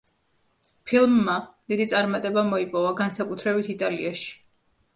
[0.91, 1.35] ფილმმა
[1.75, 4.29] დიდი წარმატება მოიპოვა, განსაკუთრებით იტალიაში.